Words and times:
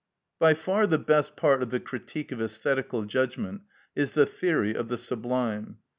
By 0.39 0.55
far 0.55 0.87
the 0.87 0.97
best 0.97 1.35
part 1.35 1.61
of 1.61 1.69
the 1.69 1.79
"Critique 1.79 2.31
of 2.31 2.39
Æsthetical 2.39 3.05
Judgment" 3.05 3.61
is 3.95 4.13
the 4.13 4.25
theory 4.25 4.73
of 4.73 4.87
the 4.87 4.97
sublime. 4.97 5.77